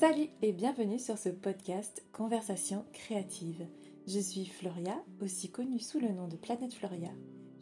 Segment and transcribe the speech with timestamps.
[0.00, 3.66] Salut et bienvenue sur ce podcast Conversation créative.
[4.06, 7.10] Je suis Floria, aussi connue sous le nom de Planète Floria.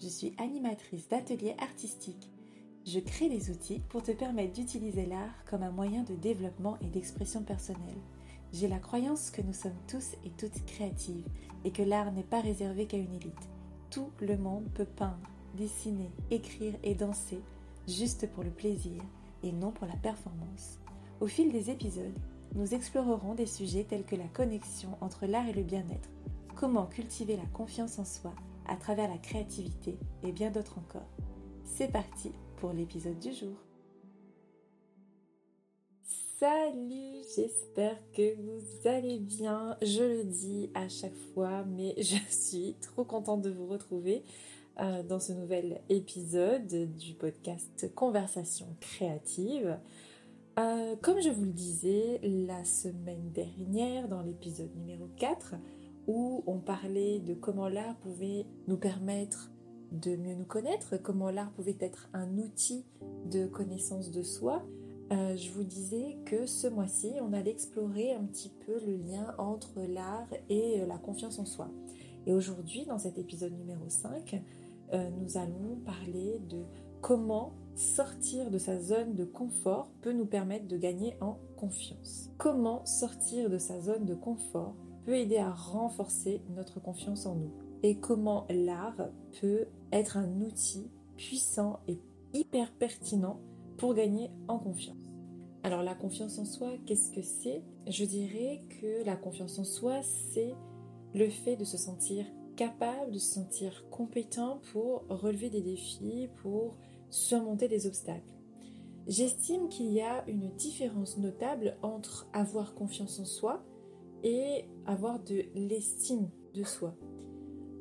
[0.01, 2.31] Je suis animatrice d'ateliers artistiques.
[2.87, 6.87] Je crée des outils pour te permettre d'utiliser l'art comme un moyen de développement et
[6.87, 7.99] d'expression personnelle.
[8.53, 11.27] J'ai la croyance que nous sommes tous et toutes créatives
[11.65, 13.49] et que l'art n'est pas réservé qu'à une élite.
[13.91, 17.41] Tout le monde peut peindre, dessiner, écrire et danser
[17.89, 19.03] juste pour le plaisir
[19.43, 20.79] et non pour la performance.
[21.21, 22.15] Au fil des épisodes,
[22.55, 26.09] nous explorerons des sujets tels que la connexion entre l'art et le bien-être,
[26.57, 28.35] comment cultiver la confiance en soi
[28.67, 31.09] à travers la créativité et bien d'autres encore.
[31.65, 33.57] C'est parti pour l'épisode du jour.
[36.39, 39.77] Salut, j'espère que vous allez bien.
[39.83, 44.23] Je le dis à chaque fois, mais je suis trop contente de vous retrouver
[44.81, 49.79] euh, dans ce nouvel épisode du podcast Conversation créative.
[50.59, 55.55] Euh, comme je vous le disais la semaine dernière dans l'épisode numéro 4,
[56.09, 59.53] où on parlait de comment l'art pouvait nous permettre
[59.93, 62.85] de mieux nous connaître, comment l'art pouvait être un outil
[63.31, 64.67] de connaissance de soi,
[65.13, 69.35] euh, je vous disais que ce mois-ci, on allait explorer un petit peu le lien
[69.39, 71.71] entre l'art et euh, la confiance en soi.
[72.27, 74.43] Et aujourd'hui, dans cet épisode numéro 5,
[74.91, 76.65] nous allons parler de
[77.03, 82.31] comment sortir de sa zone de confort peut nous permettre de gagner en confiance.
[82.37, 84.75] Comment sortir de sa zone de confort
[85.05, 87.53] peut aider à renforcer notre confiance en nous?
[87.85, 89.09] Et comment l'art
[89.41, 92.01] peut être un outil puissant et
[92.35, 93.41] hyper pertinent
[93.77, 94.97] pour gagner en confiance?
[95.63, 97.63] Alors la confiance en soi, qu'est-ce que c'est?
[97.87, 100.55] Je dirais que la confiance en soi, c'est
[101.15, 102.27] le fait de se sentir
[102.57, 106.77] capable, de se sentir compétent pour relever des défis, pour
[107.11, 108.33] surmonter des obstacles.
[109.07, 113.65] J'estime qu'il y a une différence notable entre avoir confiance en soi
[114.23, 116.95] et avoir de l'estime de soi.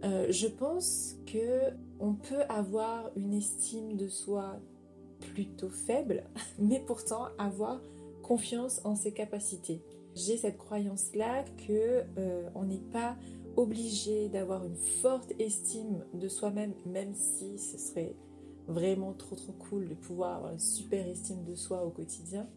[0.03, 4.59] Euh, je pense que on peut avoir une estime de soi
[5.19, 6.23] plutôt faible,
[6.59, 7.81] mais pourtant avoir
[8.21, 9.81] confiance en ses capacités.
[10.15, 13.15] J'ai cette croyance-là que euh, on n'est pas
[13.55, 18.15] obligé d'avoir une forte estime de soi-même, même si ce serait
[18.67, 22.47] vraiment trop trop cool de pouvoir avoir une super estime de soi au quotidien.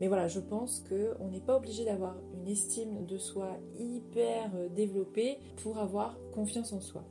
[0.00, 4.50] Mais voilà, je pense que on n'est pas obligé d'avoir une estime de soi hyper
[4.56, 7.04] euh, développée pour avoir confiance en soi.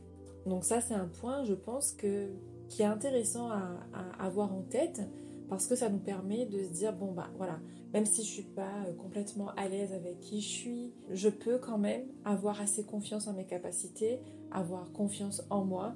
[0.45, 2.27] Donc ça, c'est un point, je pense que
[2.67, 3.79] qui est intéressant à,
[4.17, 5.01] avoir en tête
[5.49, 7.59] parce que ça nous permet de se dire bon bah voilà,
[7.93, 11.57] même si je suis pas euh, complètement à l'aise avec qui je suis, je peux
[11.57, 14.19] quand même avoir assez confiance en mes capacités,
[14.51, 15.95] avoir confiance en moi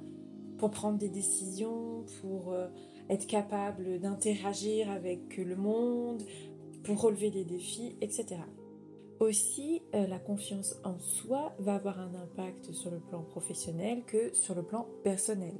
[0.57, 2.67] pour prendre des décisions, pour euh,
[3.09, 6.23] être capable d'interagir avec le monde,
[6.83, 8.37] pour relever des défis, etc.
[9.19, 14.33] Aussi, euh, la confiance en soi va avoir un impact sur le plan professionnel que
[14.33, 15.55] sur le plan personnel.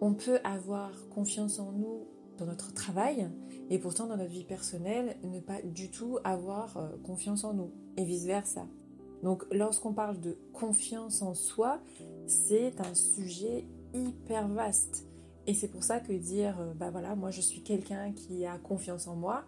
[0.00, 2.06] On peut avoir confiance en nous
[2.36, 3.30] dans notre travail
[3.70, 7.70] et pourtant dans notre vie personnelle ne pas du tout avoir euh, confiance en nous
[7.96, 8.66] et vice-versa.
[9.22, 11.80] Donc lorsqu'on parle de confiance en soi,
[12.26, 15.06] c'est un sujet hyper vaste.
[15.46, 18.58] Et c'est pour ça que dire, euh, bah voilà, moi je suis quelqu'un qui a
[18.58, 19.44] confiance en moi,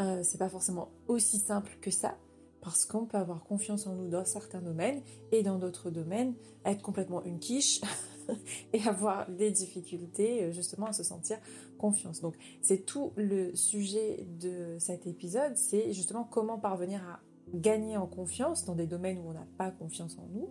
[0.00, 2.16] euh, c'est pas forcément aussi simple que ça,
[2.62, 5.02] parce qu'on peut avoir confiance en nous dans certains domaines
[5.32, 6.34] et dans d'autres domaines
[6.64, 7.82] être complètement une quiche
[8.72, 11.38] et avoir des difficultés euh, justement à se sentir
[11.78, 12.22] confiance.
[12.22, 17.20] Donc c'est tout le sujet de cet épisode, c'est justement comment parvenir à
[17.52, 20.48] gagner en confiance dans des domaines où on n'a pas confiance en nous,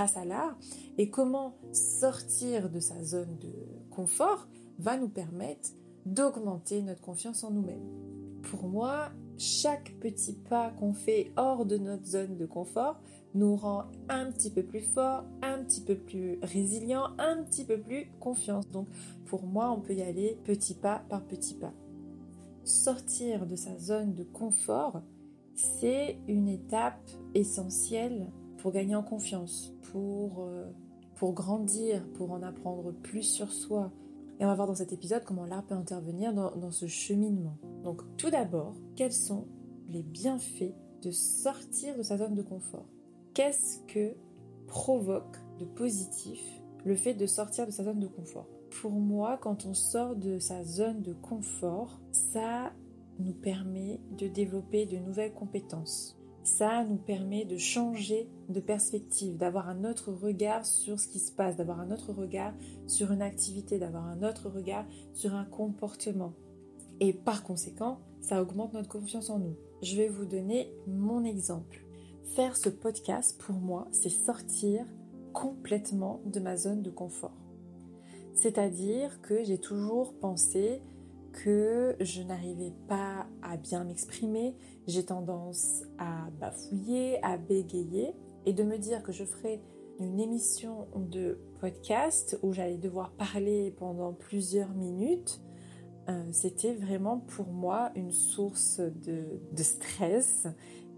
[0.00, 0.56] grâce à l'art
[0.96, 3.52] et comment sortir de sa zone de
[3.90, 5.68] confort va nous permettre
[6.06, 7.84] d'augmenter notre confiance en nous-mêmes.
[8.44, 12.98] Pour moi, chaque petit pas qu'on fait hors de notre zone de confort
[13.34, 17.78] nous rend un petit peu plus fort, un petit peu plus résilient, un petit peu
[17.78, 18.70] plus confiance.
[18.70, 18.88] Donc
[19.26, 21.74] pour moi, on peut y aller petit pas par petit pas.
[22.64, 25.02] Sortir de sa zone de confort,
[25.54, 28.30] c'est une étape essentielle
[28.60, 30.66] pour gagner en confiance, pour, euh,
[31.16, 33.92] pour grandir, pour en apprendre plus sur soi.
[34.38, 37.58] Et on va voir dans cet épisode comment l'art peut intervenir dans, dans ce cheminement.
[37.82, 39.46] Donc tout d'abord, quels sont
[39.88, 42.86] les bienfaits de sortir de sa zone de confort?
[43.34, 44.14] Qu'est-ce que
[44.66, 46.40] provoque de positif
[46.84, 48.46] le fait de sortir de sa zone de confort?
[48.80, 52.72] Pour moi, quand on sort de sa zone de confort, ça
[53.18, 59.68] nous permet de développer de nouvelles compétences ça nous permet de changer de perspective, d'avoir
[59.68, 62.54] un autre regard sur ce qui se passe, d'avoir un autre regard
[62.86, 66.32] sur une activité, d'avoir un autre regard sur un comportement.
[67.00, 69.56] Et par conséquent, ça augmente notre confiance en nous.
[69.82, 71.84] je vais vous donner mon exemple.
[72.24, 74.84] Faire ce podcast, pour moi, c'est sortir
[75.32, 77.36] complètement de ma zone de confort.
[78.34, 80.82] C'est-à-dire que j'ai toujours pensé
[81.32, 84.54] que je n'arrivais pas à bien m'exprimer,
[84.86, 88.14] j'ai tendance à bafouiller, à bégayer,
[88.46, 89.60] et de me dire que je ferais
[89.98, 95.42] une émission de podcast où j'allais devoir parler pendant plusieurs minutes,
[96.08, 100.46] euh, c'était vraiment pour moi une source de, stress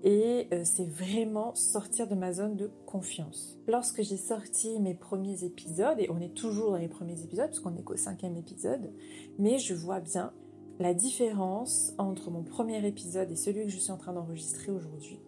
[0.02, 3.58] et euh, c'est vraiment sortir de ma zone de confiance.
[3.68, 7.60] Lorsque j'ai sorti mes premiers épisodes, et on est toujours dans les premiers épisodes parce
[7.60, 8.92] qu'on est qu'au cinquième épisode,
[9.38, 10.32] mais je vois bien
[10.80, 15.20] la différence entre mon premier épisode et celui que je suis en train d'enregistrer aujourd'hui.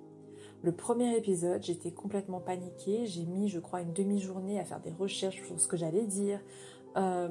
[0.63, 3.05] Le premier épisode, j'étais complètement paniquée.
[3.05, 6.41] J'ai mis, je crois, une demi-journée à faire des recherches sur ce que j'allais dire.
[6.97, 7.29] Euh,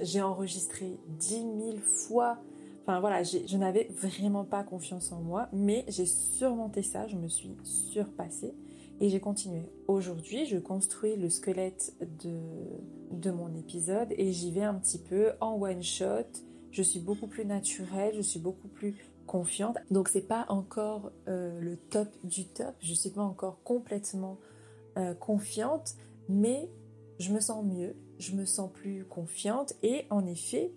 [0.00, 2.38] j'ai enregistré dix mille fois.
[2.88, 7.28] Enfin voilà, je n'avais vraiment pas confiance en moi, mais j'ai surmonté ça, je me
[7.28, 8.54] suis surpassée
[8.98, 9.60] et j'ai continué.
[9.88, 12.40] Aujourd'hui, je construis le squelette de,
[13.10, 16.24] de mon épisode et j'y vais un petit peu en one shot.
[16.70, 18.94] Je suis beaucoup plus naturelle, je suis beaucoup plus
[19.26, 19.76] confiante.
[19.90, 24.38] Donc c'est pas encore euh, le top du top, je suis pas encore complètement
[24.96, 25.94] euh, confiante,
[26.30, 26.70] mais
[27.18, 30.72] je me sens mieux, je me sens plus confiante et en effet,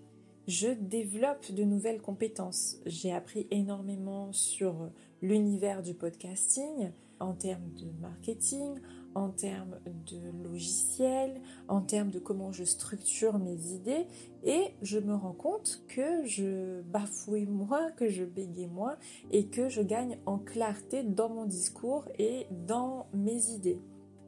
[0.52, 2.76] je développe de nouvelles compétences.
[2.86, 4.90] J'ai appris énormément sur
[5.22, 8.80] l'univers du podcasting en termes de marketing,
[9.16, 11.40] en termes de logiciel,
[11.70, 14.08] en termes de comment je structure mes idées
[14.44, 18.98] et je me rends compte que je bafouille moins, que je bégaye moins
[19.32, 23.80] et que je gagne en clarté dans mon discours et dans mes idées.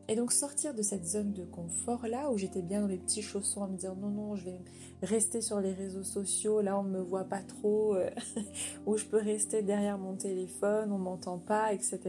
[0.10, 3.22] Et donc sortir de cette zone de confort là où j'étais bien dans les petits
[3.22, 4.60] chaussons à me dire non non je vais
[5.02, 8.10] rester sur les réseaux sociaux là on me voit pas trop euh,
[8.86, 12.00] où je peux rester derrière mon téléphone on m'entend pas etc.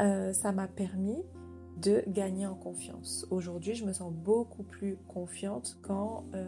[0.00, 1.22] Euh, ça m'a permis
[1.78, 3.26] de gagner en confiance.
[3.30, 6.44] Aujourd'hui, je me sens beaucoup plus confiante quand euh,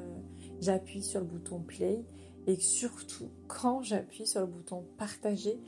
[0.61, 2.05] j'appuie sur le bouton play
[2.47, 5.59] et surtout quand j'appuie sur le bouton partager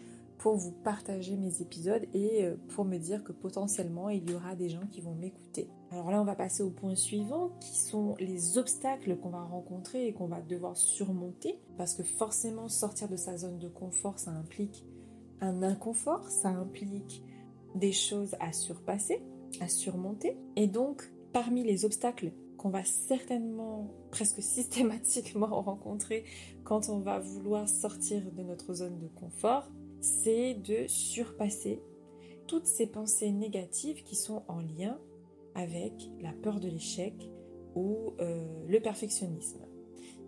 [0.46, 4.54] pour vous partager mes épisodes et euh, pour me dire que potentiellement il y aura
[4.54, 5.68] des gens qui vont m'écouter.
[5.90, 10.06] Alors là, on va passer au point suivant qui sont les obstacles qu'on va rencontrer
[10.06, 14.30] et qu'on va devoir surmonter parce que forcément sortir de sa zone de confort, ça
[14.30, 14.84] implique
[15.40, 17.24] un inconfort, ça implique
[17.74, 19.24] des choses à surpasser
[19.60, 20.38] à surmonter.
[20.54, 26.22] Et donc, parmi les obstacles qu'on va certainement, presque systématiquement rencontrer
[26.62, 31.82] quand on va vouloir sortir de notre zone de confort, c'est de surpasser
[32.46, 34.98] toutes ces pensées négatives qui sont en lien
[35.54, 37.14] avec la peur de l'échec
[37.74, 39.60] ou euh, le perfectionnisme.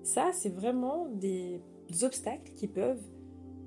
[0.02, 1.60] Ça, c'est vraiment des
[2.02, 3.02] obstacles qui peuvent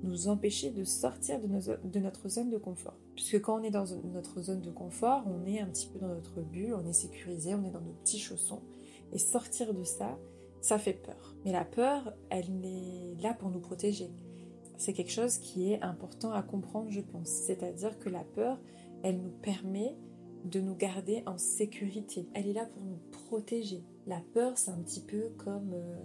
[0.02, 2.96] nous empêcher de sortir de, notre zone de confort.
[3.14, 6.08] Puisque quand on est dans notre zone de confort, on est un petit peu dans
[6.08, 8.62] notre bulle, on est sécurisé, on est dans nos petits chaussons.
[9.12, 10.18] Et sortir de ça,
[10.60, 11.36] ça fait peur.
[11.44, 14.10] Mais la peur, elle est là pour nous protéger.
[14.82, 17.28] C'est quelque chose qui est important à comprendre, je pense.
[17.28, 18.58] C'est-à-dire que la peur,
[19.04, 19.94] elle nous permet
[20.44, 22.26] de nous garder en sécurité.
[22.34, 23.84] Elle est là pour nous protéger.
[24.08, 25.96] La peur, c'est un petit peu comme euh,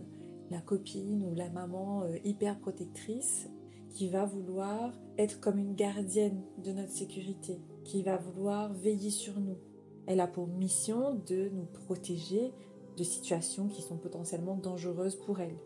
[0.52, 3.50] la copine ou la maman euh, hyper protectrice
[3.90, 9.40] qui va vouloir être comme une gardienne de notre sécurité, qui va vouloir veiller sur
[9.40, 9.58] nous.
[10.06, 12.54] Elle a pour mission de nous protéger
[12.96, 15.58] de situations qui sont potentiellement dangereuses pour elle.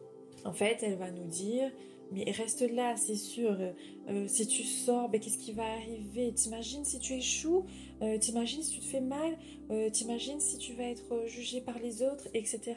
[0.46, 1.70] En fait, elle va nous dire
[2.12, 3.58] mais reste là, c'est sûr.
[4.10, 6.34] Euh, si tu sors, ben, qu'est-ce qui va arriver?
[6.34, 7.66] T'imagines si tu échoues?
[8.02, 9.38] Euh, T'imagines si tu te fais mal?
[9.70, 12.76] Euh, T'imagines si tu vas être jugé par les autres, etc.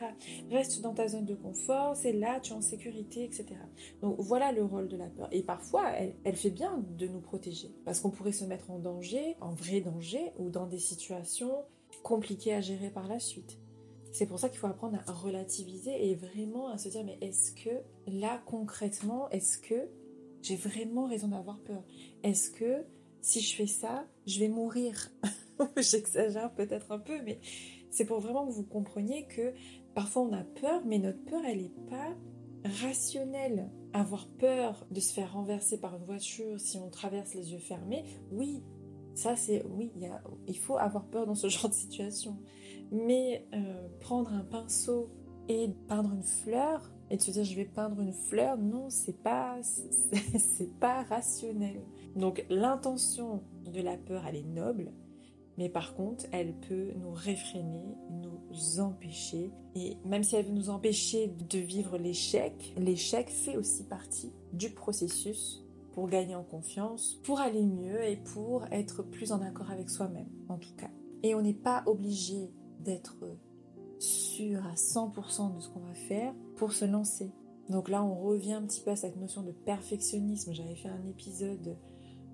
[0.51, 3.47] Reste dans ta zone de confort, c'est là, tu es en sécurité, etc.
[4.03, 5.29] Donc voilà le rôle de la peur.
[5.33, 7.71] Et parfois, elle, elle fait bien de nous protéger.
[7.85, 11.65] Parce qu'on pourrait se mettre en danger, en vrai danger, ou dans des situations
[12.03, 13.59] compliquées à gérer par la suite.
[14.15, 17.51] C'est pour ça qu'il faut apprendre à relativiser et vraiment à se dire mais est-ce
[17.51, 19.89] que là concrètement, est-ce que
[20.41, 21.83] j'ai vraiment raison d'avoir peur?
[22.23, 22.87] Est-ce que
[23.21, 25.11] si je fais ça, je vais mourir?
[25.77, 27.41] J'exagère peut-être un peu, mais
[27.91, 29.53] c'est pour vraiment que vous compreniez que
[29.97, 32.17] parfois on a peur, mais notre peur, elle n'est pas
[32.83, 33.69] rationnelle.
[33.95, 38.05] Avoir peur de se faire renverser par une voiture si on traverse les yeux fermés,
[38.31, 38.63] oui,
[39.17, 39.91] ça c'est oui,
[40.47, 42.39] il faut avoir peur dans ce genre de situation.
[42.95, 45.11] Mais euh, prendre un pinceau
[45.49, 49.23] et peindre une fleur et de se dire je vais peindre une fleur, non, c'est
[49.23, 51.83] pas c'est pas rationnel.
[52.17, 54.93] Donc l'intention de la peur, elle est noble,
[55.59, 59.51] mais par contre, elle peut nous réfréner, nous empêcher.
[59.75, 64.71] Et même si elle veut nous empêcher de vivre l'échec, l'échec fait aussi partie du
[64.71, 69.91] processus pour gagner en confiance, pour aller mieux et pour être plus en accord avec
[69.91, 70.91] soi-même, en tout cas.
[71.23, 72.51] Et on n'est pas obligé
[72.85, 73.17] d'être
[73.99, 77.33] sûr à 100% de ce qu'on va faire pour se lancer.
[77.71, 80.53] Donc là, on revient un petit peu à cette notion de perfectionnisme.
[80.53, 81.77] J'avais fait un épisode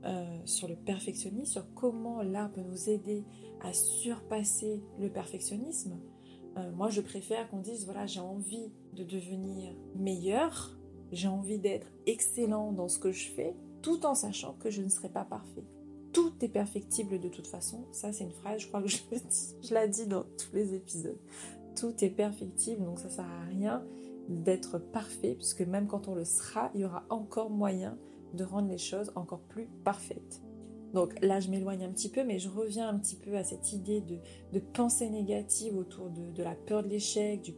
[0.05, 3.25] euh, sur le perfectionnisme, sur comment l'art peut nous aider
[3.63, 5.99] à surpasser le perfectionnisme.
[6.57, 10.77] Euh, moi, je préfère qu'on dise, voilà, j'ai envie de devenir meilleur,
[11.13, 14.89] j'ai envie d'être excellent dans ce que je fais, tout en sachant que je ne
[14.89, 15.65] serai pas parfait.
[16.13, 17.85] Tout est perfectible de toute façon.
[17.93, 21.19] Ça, c'est une phrase, je crois que je, la dis dans tous les épisodes.
[21.79, 23.85] Tout est perfectible, donc ça sert à rien
[24.29, 27.97] d'être parfait, puisque même quand on le sera, il y aura encore moyen
[28.35, 30.43] de rendre les choses encore plus parfaites.
[30.95, 33.73] Donc là, je m'éloigne un petit peu, mais je reviens un petit peu à cette
[33.73, 34.19] idée de,
[34.53, 37.55] de pensée négative autour de, la peur de l'échec, du,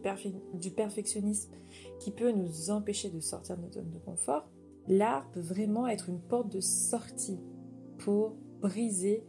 [0.54, 1.50] du perfectionnisme,
[1.98, 4.46] qui peut nous empêcher de sortir de notre zone de confort.
[4.88, 7.38] L'art peut vraiment être une porte de sortie
[7.98, 9.24] pour briser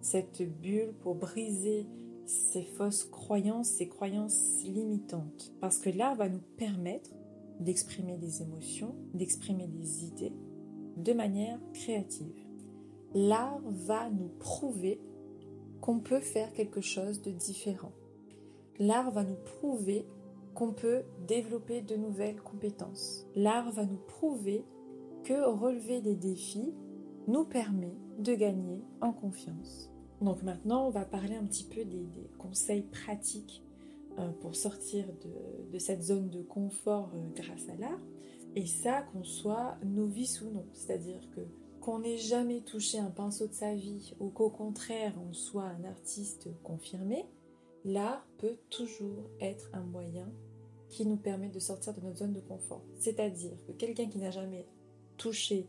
[0.00, 1.86] cette bulle, pour briser
[2.24, 5.52] ces fausses croyances, ces croyances limitantes.
[5.60, 7.10] Parce que l'art va nous permettre
[7.60, 10.32] d'exprimer des émotions, d'exprimer des idées
[10.96, 12.44] de manière créative.
[13.14, 15.00] L'art va nous prouver
[15.80, 17.92] qu'on peut faire quelque chose de différent.
[18.78, 20.06] L'art va nous prouver
[20.54, 23.26] qu'on peut développer de nouvelles compétences.
[23.34, 24.64] L'art va nous prouver
[25.24, 26.74] que relever des défis
[27.28, 29.90] nous permet de gagner en confiance.
[30.20, 32.08] Donc maintenant, on va parler un petit peu des,
[32.38, 33.62] conseils pratiques
[34.18, 35.04] euh, pour sortir
[35.72, 38.00] de, cette zone de confort euh, grâce à l'art.
[38.56, 40.66] Et ça, qu'on soit novice ou non.
[40.72, 41.42] C'est-à-dire que
[41.80, 45.84] qu'on n'ait jamais touché un pinceau de sa vie ou qu'au contraire, on soit un
[45.84, 47.24] artiste confirmé,
[47.84, 50.30] l'art peut toujours être un moyen
[50.88, 52.84] qui nous permet de sortir de notre zone de confort.
[52.98, 54.66] C'est-à-dire que quelqu'un qui n'a jamais
[55.16, 55.68] touché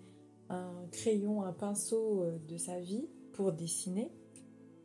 [0.50, 4.12] un crayon, un pinceau euh, de sa vie pour dessiner,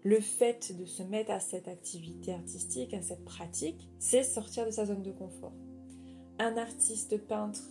[0.03, 4.71] le fait de se mettre à cette activité artistique, à cette pratique, c'est sortir de
[4.71, 5.55] sa zone de confort.
[6.39, 7.63] Un artiste peintre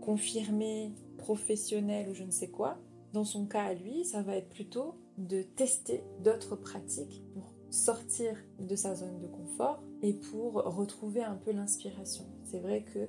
[0.00, 2.78] confirmé, professionnel ou je ne sais quoi,
[3.12, 8.36] dans son cas à lui, ça va être plutôt de tester d'autres pratiques pour sortir
[8.58, 12.24] de sa zone de confort et pour retrouver un peu l'inspiration.
[12.44, 13.08] C'est vrai que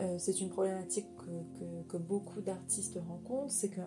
[0.00, 1.06] euh, c'est une problématique
[1.88, 3.80] que, beaucoup d'artistes rencontrent, c'est que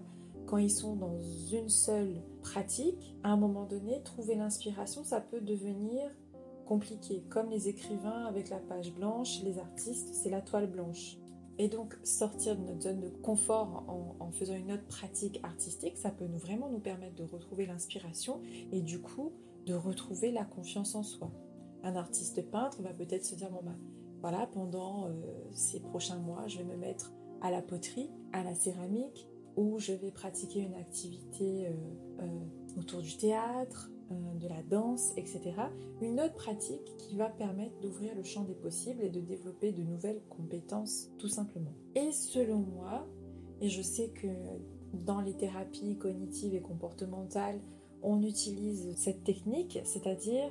[0.46, 1.20] quand ils sont dans
[1.52, 6.10] une seule pratique, à un moment donné, trouver l'inspiration, ça peut devenir
[6.66, 7.24] compliqué.
[7.30, 11.18] Comme les écrivains avec la page blanche, les artistes, c'est la toile blanche.
[11.58, 13.86] Et donc sortir de notre zone de confort
[14.20, 18.42] en, faisant une autre pratique artistique, ça peut vraiment nous permettre de retrouver l'inspiration
[18.72, 19.34] et du coup
[19.66, 21.32] de retrouver la confiance en soi.
[21.84, 23.76] Un artiste peintre va peut-être se dire bon bah
[24.22, 25.12] voilà, pendant euh,
[25.52, 27.12] ces prochains mois, je vais me mettre
[27.42, 31.72] à la poterie, à la céramique, ou je vais pratiquer une activité euh,
[32.22, 33.90] euh, autour du théâtre,
[34.42, 35.54] de la danse, etc.
[36.02, 39.84] Une autre pratique qui va permettre d'ouvrir le champ des possibles et de développer de
[39.84, 41.72] nouvelles compétences, tout simplement.
[41.96, 43.08] Et selon moi,
[43.62, 44.28] et je sais que
[44.94, 47.62] dans les thérapies cognitives et comportementales,
[48.02, 50.50] on utilise cette technique, c'est-à-dire,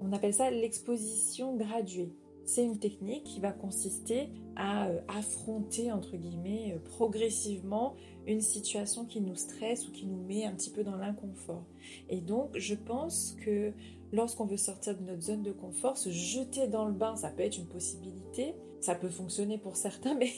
[0.00, 2.14] on appelle ça l'exposition graduée.
[2.44, 7.94] C'est une technique qui va consister à euh, affronter, entre guillemets, euh, progressivement
[8.26, 11.64] une situation qui nous stresse ou qui nous met un petit peu dans l'inconfort.
[12.08, 13.72] Et donc, je pense que
[14.12, 17.42] lorsqu'on veut sortir de notre zone de confort, se jeter dans le bain, ça peut
[17.42, 18.54] être une possibilité.
[18.80, 20.32] Ça peut fonctionner pour certains, mais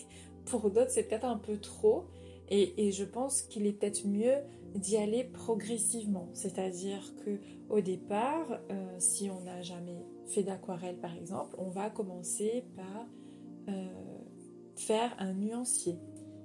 [0.47, 2.05] pour d'autres, c'est peut-être un peu trop.
[2.51, 4.37] Et, je pense qu'il est peut-être mieux
[4.75, 6.29] d'y aller progressivement.
[6.33, 7.39] C'est-à-dire que
[7.71, 13.07] au départ, euh, si on n'a jamais fait d'aquarelle par exemple, on va commencer par
[13.69, 13.89] euh,
[14.77, 15.99] faire un nuancier.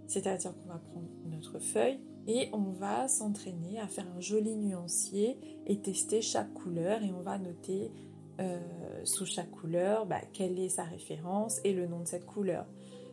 [0.08, 5.38] C'est-à-dire qu'on va prendre notre feuille et on va s'entraîner à faire un joli nuancier
[5.66, 7.92] et tester chaque couleur et on va noter
[8.40, 8.60] euh,
[9.04, 12.66] sous chaque couleur bah, quelle est sa référence et le nom de cette couleur.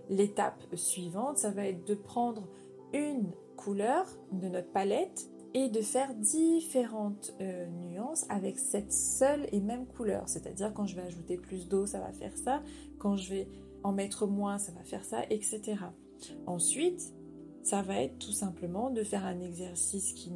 [0.09, 2.49] L'étape suivante, ça va être de prendre
[2.93, 9.61] une couleur de notre palette et de faire différentes euh, nuances avec cette seule et
[9.61, 10.29] même couleur.
[10.29, 12.63] C'est-à-dire quand je vais ajouter plus d'eau, ça va faire ça.
[12.99, 13.49] Quand je vais
[13.83, 15.77] en mettre moins, ça va faire ça, etc.
[16.47, 17.15] Ensuite,
[17.63, 20.31] ça va être tout simplement de faire un exercice qui,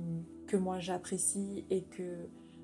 [0.47, 1.85] que moi j'apprécie et,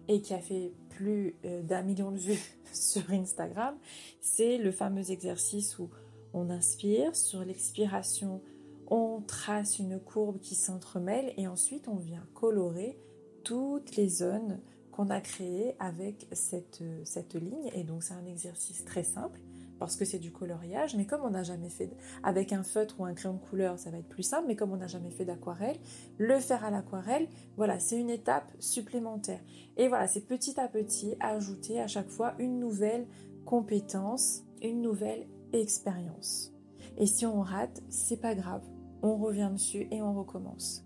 [0.08, 2.40] et qui a fait plus euh, d'un million de vues
[2.72, 3.76] sur Instagram.
[4.20, 5.90] C'est le fameux exercice où
[6.32, 8.40] on inspire sur l'expiration
[8.88, 12.98] on trace une courbe qui s'entremêle et ensuite on vient colorer
[13.44, 17.70] toutes les zones qu'on a créées avec cette, cette ligne.
[17.74, 19.40] Et donc c'est un exercice très simple.
[19.78, 21.90] parce que c'est du coloriage, mais comme on n'a jamais fait
[22.22, 24.72] avec un feutre ou un crayon de couleur, ça va être plus simple, mais comme
[24.72, 25.76] on n'a jamais fait d'aquarelle,
[26.16, 27.28] le faire à l'aquarelle,
[27.58, 29.40] voilà, c'est une étape supplémentaire.
[29.76, 33.06] Et voilà, c'est petit à petit ajouter à chaque fois une nouvelle
[33.44, 36.52] compétence, une nouvelle expérience.
[36.96, 38.62] Et si on rate, c'est pas grave,
[39.06, 40.82] on revient dessus et on recommence.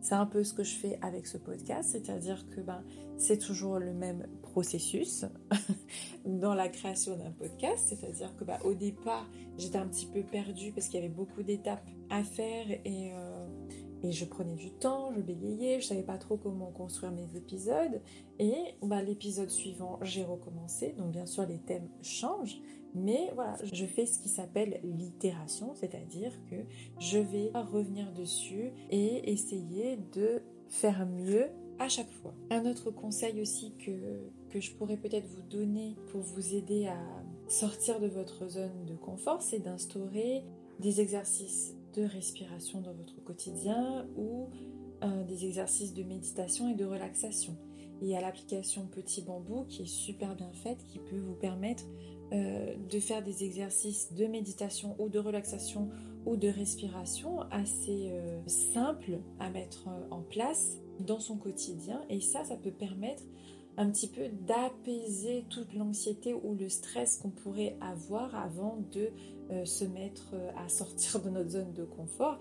[0.00, 2.84] C'est un peu ce que je fais avec ce podcast, c'est-à-dire que ben,
[3.16, 5.24] c'est toujours le même processus
[6.26, 9.26] dans la création d'un podcast, c'est-à-dire que ben, au départ,
[9.56, 13.33] j'étais un petit peu perdue parce qu'il y avait beaucoup d'étapes à faire et, euh,
[14.04, 18.00] et, je prenais du temps, je bégayais, je savais pas trop comment construire mes épisodes.
[18.38, 22.60] Et ben, l'épisode suivant, j'ai recommencé, donc bien sûr les thèmes changent,
[22.94, 26.56] mais voilà, je fais ce qui s'appelle l'itération, c'est-à-dire que
[26.98, 32.34] je vais revenir dessus et essayer de faire mieux à chaque fois.
[32.50, 33.90] Un autre conseil aussi que,
[34.50, 36.98] que je pourrais peut-être vous donner pour vous aider à
[37.48, 40.44] sortir de votre zone de confort, c'est d'instaurer
[40.80, 44.48] des exercices respiration dans votre quotidien ou
[45.02, 47.56] euh, des exercices de méditation et de relaxation.
[48.02, 51.84] Il y a l'application Petit Bambou qui est super bien faite, qui peut vous permettre
[52.32, 55.90] euh, de faire des exercices de méditation ou de relaxation
[56.26, 62.00] ou de respiration assez euh, simples à mettre en place dans son quotidien.
[62.08, 63.22] Et ça, ça peut permettre
[63.76, 69.10] un petit peu d'apaiser toute l'anxiété ou le stress qu'on pourrait avoir avant de
[69.64, 72.38] se mettre à sortir de notre zone de confort.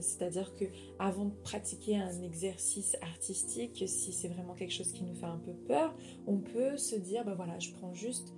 [0.00, 0.66] C'est-à-dire que
[0.98, 5.38] avant de pratiquer un exercice artistique, si c'est vraiment quelque chose qui nous fait un
[5.38, 5.94] peu peur,
[6.26, 8.32] on peut se dire ben voilà, je prends juste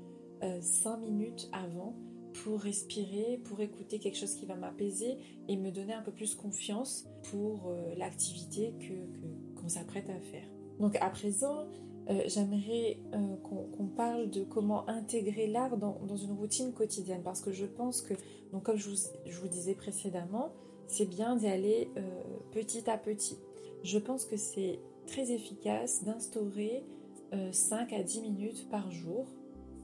[0.61, 1.95] 5 euh, minutes avant
[2.43, 6.35] pour respirer, pour écouter quelque chose qui va m'apaiser et me donner un peu plus
[6.35, 10.47] confiance pour euh, l'activité que, qu'on s'apprête à faire.
[10.81, 11.67] Donc à présent,
[12.11, 12.99] euh, j'aimerais
[13.42, 18.14] qu'on, parle de comment intégrer l'art dans, une routine quotidienne parce que je pense que,
[18.52, 20.52] donc comme je vous, disais précédemment,
[20.87, 21.88] c'est bien d'y aller
[22.50, 23.37] petit à petit.
[23.83, 26.85] Je pense que c'est très efficace d'instaurer
[27.53, 29.27] 5 à 10 minutes par jour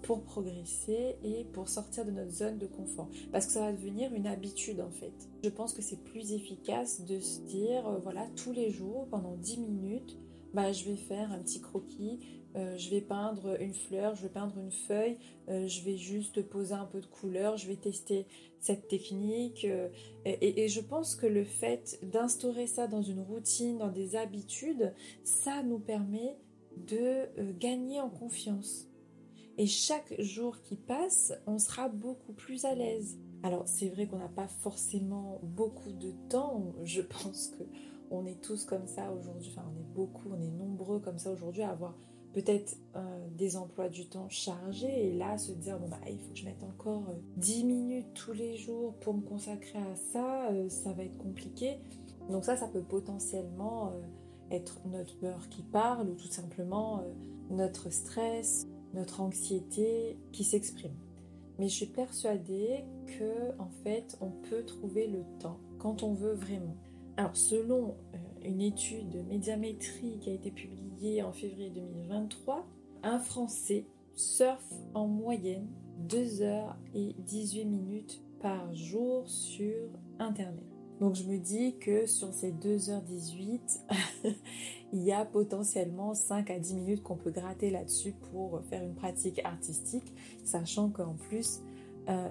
[0.03, 3.09] pour progresser et pour sortir de notre zone de confort.
[3.33, 5.12] Parce que ça va devenir une habitude en fait.
[5.43, 9.37] Je pense que c'est plus efficace de se dire, euh, voilà, tous les jours, pendant
[9.37, 10.16] 10 minutes,
[10.55, 12.21] bah, je vais faire un petit croquis,
[12.57, 16.43] euh, je vais peindre une fleur, je vais peindre une feuille, euh, je vais juste
[16.43, 18.27] poser un peu de couleur, je vais tester
[18.61, 19.65] cette technique.
[20.25, 24.93] et, et, je pense que le fait d'instaurer ça dans une routine, dans des habitudes,
[25.23, 26.37] ça nous permet
[26.77, 28.89] de gagner en confiance.
[29.59, 33.19] Et chaque jour qui passe, on sera beaucoup plus à l'aise.
[33.43, 36.75] Alors c'est vrai qu'on n'a pas forcément beaucoup de temps.
[36.85, 37.65] Je pense que
[38.11, 39.51] on est tous comme ça aujourd'hui.
[39.55, 41.94] Enfin, on est beaucoup, on est nombreux comme ça aujourd'hui à avoir
[42.33, 46.33] peut-être euh, des emplois du temps chargés et là se dire bon bah il faut
[46.33, 47.03] que je mette encore
[47.37, 51.16] 10 euh, minutes tous les jours pour me consacrer à ça, euh, ça va être
[51.18, 51.79] compliqué.
[52.29, 53.92] Donc ça, ça peut potentiellement
[54.51, 57.03] être notre peur qui parle ou tout simplement
[57.51, 60.92] notre stress, notre anxiété qui s'exprime.
[61.59, 66.35] Mais je suis persuadée que en fait, on peut trouver le temps quand on veut
[66.35, 66.77] vraiment.
[67.19, 72.65] Alors, selon euh, une étude de médiamétrie qui a été publiée en février 2023,
[73.03, 75.67] un Français surfe en moyenne
[76.09, 79.75] 2 heures et 18 minutes par jour sur
[80.21, 80.63] Internet.
[81.01, 83.81] Donc je me dis que sur ces 2h18,
[84.93, 88.95] il y a potentiellement 5 à 10 minutes qu'on peut gratter là-dessus pour faire une
[88.95, 91.63] pratique artistique, sachant qu'en plus,
[92.09, 92.29] euh,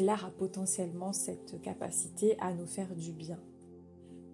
[0.00, 3.38] l'art a potentiellement cette capacité à nous faire du bien.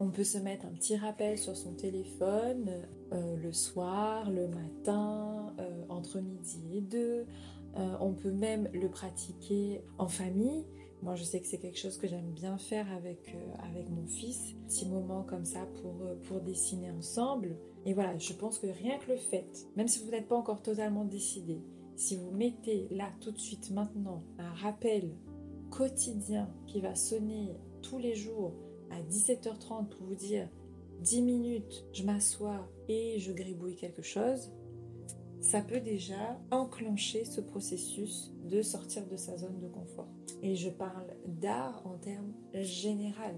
[0.00, 2.70] On peut se mettre un petit rappel sur son téléphone
[3.12, 7.26] euh, le soir, le matin, euh, entre midi et deux.
[7.76, 10.64] on peut même le pratiquer en famille.
[11.04, 14.06] Moi, je sais que c'est quelque chose que j'aime bien faire avec, euh, avec mon
[14.06, 14.54] fils.
[14.66, 17.58] Petit moment comme ça pour, euh, pour dessiner ensemble.
[17.84, 20.62] Et voilà, je pense que rien que le fait, même si vous n'êtes pas encore
[20.62, 21.60] totalement décidé,
[21.94, 25.14] si vous mettez là tout de suite maintenant un rappel
[25.70, 28.54] quotidien qui va sonner tous les jours
[28.94, 30.48] à 17h30 pour vous dire
[31.00, 34.52] 10 minutes, je m'assois et je gribouille quelque chose,
[35.40, 40.08] ça peut déjà enclencher ce processus de sortir de sa zone de confort.
[40.42, 43.34] Et je parle d'art en termes général.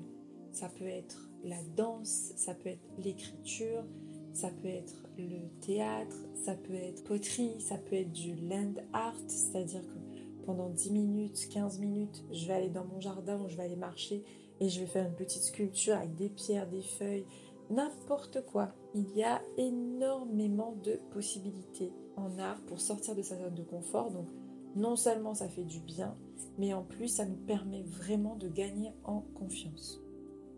[0.52, 3.84] Ça peut être la danse, ça peut être l'écriture,
[4.32, 9.18] ça peut être le théâtre, ça peut être poterie, ça peut être du land art,
[9.26, 13.56] c'est-à-dire que pendant 10 minutes, 15 minutes, je vais aller dans mon jardin ou je
[13.56, 14.22] vais aller marcher
[14.60, 17.26] et je vais faire une petite sculpture avec des pierres, des feuilles,
[17.70, 18.72] n'importe quoi.
[18.94, 24.10] Il y a énormément de possibilités en art pour sortir de sa zone de confort.
[24.10, 24.28] Donc
[24.74, 26.16] non seulement ça fait du bien,
[26.58, 30.00] mais en plus ça nous permet vraiment de gagner en confiance.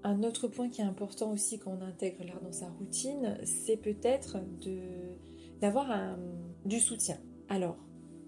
[0.04, 3.76] Un autre point qui est important aussi quand on intègre l'art dans sa routine, c'est
[3.76, 4.38] peut-être
[5.61, 6.16] d'avoir
[6.64, 7.18] du soutien.
[7.48, 7.76] Alors,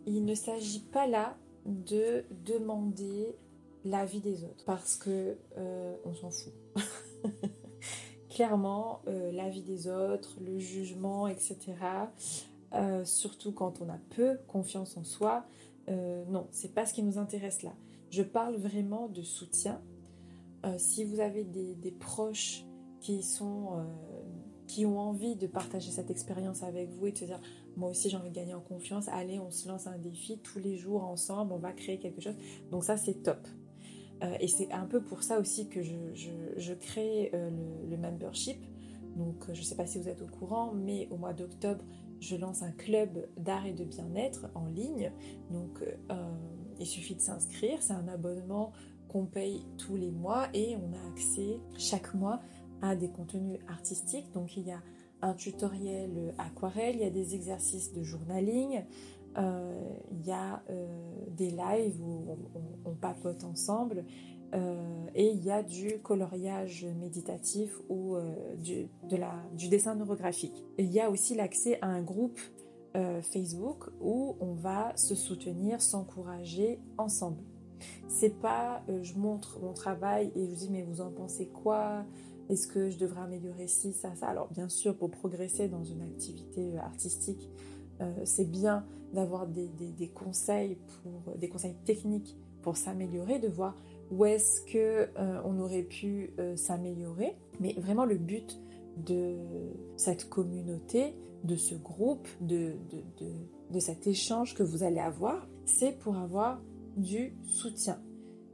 [0.07, 3.37] il ne s'agit pas là de demander
[3.85, 6.53] l'avis des autres parce que euh, on s'en fout.
[8.29, 11.59] Clairement, euh, l'avis des autres, le jugement, etc.
[12.73, 15.45] Euh, surtout quand on a peu confiance en soi,
[16.29, 17.73] non, c'est pas ce qui nous intéresse là.
[18.11, 19.83] Je parle vraiment de soutien.
[20.79, 22.65] si vous avez des, des proches
[23.01, 23.25] qui
[24.69, 27.41] qui ont envie de partager cette expérience avec vous et de se dire
[27.77, 30.61] moi aussi j'ai envie de gagner en confiance, allez on se lance un défi tous
[30.61, 32.37] les jours ensemble, on va créer quelque chose.
[32.71, 33.49] Donc ça c'est top.
[34.23, 37.51] Euh, et c'est un peu pour ça aussi que je, crée euh,
[37.89, 38.59] le, membership.
[39.17, 41.85] Donc je ne sais pas si vous êtes au courant, mais au mois d'octobre,
[42.21, 45.13] je lance un club d'art et de bien-être en ligne.
[45.51, 46.33] Donc euh,
[46.79, 48.73] il suffit de s'inscrire, c'est un abonnement
[49.09, 52.41] qu'on paye tous les mois et on a accès chaque mois
[52.83, 54.31] à des contenus artistiques.
[54.33, 54.83] Donc il y a
[55.23, 58.85] un tutoriel aquarelle, il y a des exercices de journaling,
[59.39, 60.87] euh, il y a euh,
[61.29, 62.37] des lives où
[62.85, 64.05] on, papote ensemble
[64.55, 68.17] euh, et il y a du coloriage méditatif ou
[68.59, 68.89] du,
[69.69, 70.65] dessin neurographique.
[70.77, 72.39] il y a aussi l'accès à un groupe
[73.23, 77.43] Facebook où on va se soutenir, s'encourager ensemble.
[78.09, 82.05] C'est pas je montre mon travail et je vous dis mais vous en pensez quoi?
[82.51, 84.27] Est-ce que je devrais améliorer ci, ça, ça?
[84.27, 87.80] Alors bien sûr, pour progresser dans une activité euh, artistique, euh,
[88.25, 89.69] c'est bien d'avoir des,
[90.15, 93.75] conseils pour des conseils techniques pour s'améliorer, de voir
[94.11, 97.37] où est-ce que euh, on aurait pu s'améliorer.
[97.61, 98.61] Mais vraiment le but
[98.97, 99.37] de
[99.97, 102.75] cette communauté, de ce groupe, de,
[103.71, 106.61] de cet échange que vous allez avoir, c'est pour avoir
[106.97, 108.01] du soutien.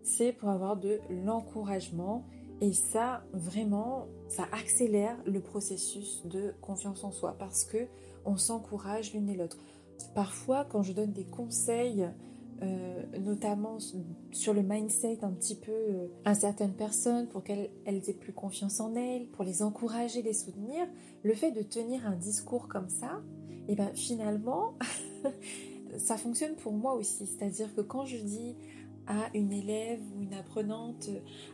[0.03, 2.25] C'est pour avoir de l'encouragement
[2.61, 7.87] et ça, vraiment, ça accélère le processus de confiance en soi parce que
[8.27, 9.59] on s'encourage l'une et l'autre.
[10.15, 12.07] Parfois, quand je donne des conseils,
[12.63, 13.79] euh, notamment
[14.33, 18.81] sur le mindset un petit peu euh, à certaines personnes pour qu'elles aient plus confiance
[18.81, 20.87] en elles, pour les encourager, les soutenir,
[21.23, 23.23] le fait de tenir un discours comme ça,
[23.69, 24.75] et eh ben finalement,
[25.99, 27.27] ça fonctionne pour moi aussi.
[27.27, 28.55] C'est-à-dire que quand je dis
[29.07, 31.11] à une élève ou une apprenante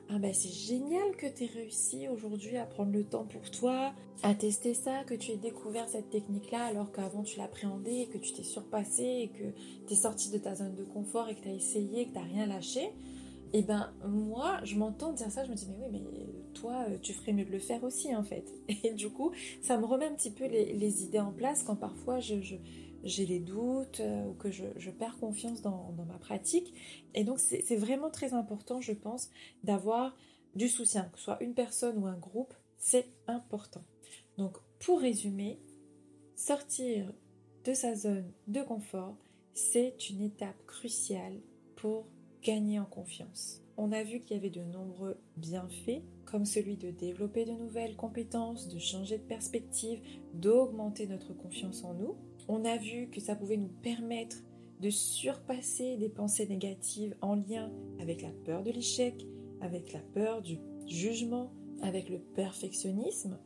[0.09, 3.93] ah ben c'est génial que tu aies réussi aujourd'hui à prendre le temps pour toi,
[4.23, 8.33] à tester ça, que tu aies découvert cette technique-là alors qu'avant tu l'appréhendais, que tu
[8.33, 11.55] t'es surpassé que tu es sorti de ta zone de confort et que tu as
[11.55, 12.91] essayé, que tu rien lâché.
[13.55, 16.01] Et eh ben moi, je m'entends dire ça, je me dis mais oui, mais
[16.55, 18.45] toi, tu ferais mieux de le faire aussi en fait.
[18.85, 22.19] Et du coup, ça me remet un petit peu les, idées en place quand parfois
[22.19, 22.35] je
[23.05, 26.75] j'ai les doutes euh, ou que je, perds confiance dans, ma pratique.
[27.15, 29.31] Et donc c'est vraiment très important, je pense,
[29.65, 30.17] d'avoir
[30.55, 33.85] du soutien, que ce soit une personne ou un groupe, c'est important.
[34.37, 35.59] Donc pour résumer,
[36.37, 37.13] sortir
[37.65, 39.17] de sa zone de confort,
[39.55, 41.41] c'est une étape cruciale
[41.77, 42.07] pour
[42.43, 43.63] gagner en confiance.
[43.77, 47.97] On a vu qu'il y avait de nombreux bienfaits, comme celui de développer de nouvelles
[47.97, 50.01] compétences, de changer de perspective,
[50.35, 52.17] d'augmenter notre confiance en nous,
[52.49, 54.37] on a vu que ça pouvait nous permettre
[54.81, 59.27] de surpasser des pensées négatives en lien avec la peur de l'échec,
[59.61, 61.53] avec la peur du jugement,
[61.83, 63.39] avec le perfectionnisme.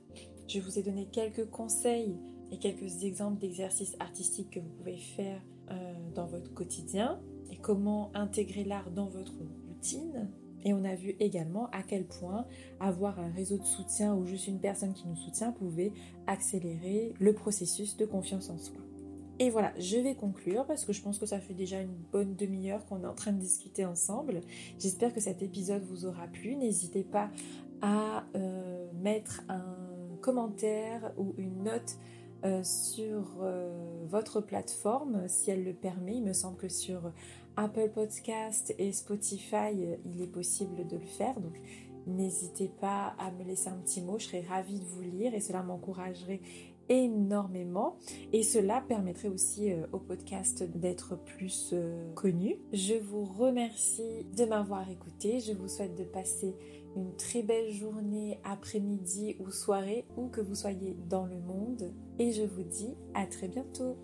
[0.49, 2.17] Je vous ai donné quelques conseils
[2.51, 8.11] et quelques exemples d'exercices artistiques que vous pouvez faire euh, dans votre quotidien et comment
[8.15, 9.35] intégrer l'art dans votre
[9.69, 10.31] routine.
[10.64, 12.47] Et on a vu également à quel point
[12.81, 15.92] avoir un réseau de soutien ou juste une personne qui nous soutient pouvait
[16.27, 18.81] accélérer le processus de confiance en soi.
[19.38, 22.35] Et voilà, je vais conclure parce que je pense que ça fait déjà une bonne
[22.37, 24.40] demi-heure qu'on est en train de discuter ensemble.
[24.79, 26.57] J'espère que cet épisode vous aura plu.
[26.57, 27.31] N'hésitez pas
[27.83, 29.77] à euh, mettre un
[30.23, 31.99] commentaire ou une note
[32.45, 36.16] euh, sur euh, votre plateforme si elle le permet.
[36.16, 37.12] Il me semble que sur
[37.57, 39.73] Apple Podcast et Spotify,
[40.05, 41.38] il est possible de le faire.
[41.40, 41.55] Donc
[42.07, 44.19] n'hésitez pas à me laisser un petit mot.
[44.19, 46.40] Je serais ravie de vous lire et cela m'encouragerait
[46.88, 47.97] énormément
[48.33, 52.59] et cela permettrait aussi euh, au podcast d'être plus euh, connu.
[52.73, 55.40] Je vous remercie de m'avoir écouté.
[55.40, 56.55] Je vous souhaite de passer
[56.97, 61.92] une très belle journée, après-midi ou soirée, où que vous soyez dans le monde.
[62.19, 63.97] Et je vous dis à très bientôt.